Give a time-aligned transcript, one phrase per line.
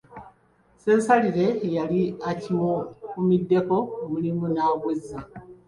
[0.77, 5.17] Ssensalire eyali akimukuumiddeko omulimu n’agwezza.